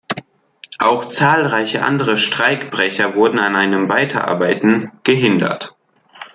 [0.79, 5.75] Auch zahlreiche andere Streikbrecher wurden an einem Weiterarbeiten gehindert.